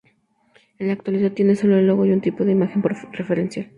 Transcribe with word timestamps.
En 0.79 0.87
la 0.87 0.93
actualidad 0.93 1.33
tiene 1.33 1.55
solo 1.55 1.77
el 1.77 1.85
logo 1.85 2.07
y 2.07 2.11
un 2.11 2.21
tipo 2.21 2.43
de 2.43 2.53
imagen 2.53 2.81
referencial. 3.11 3.69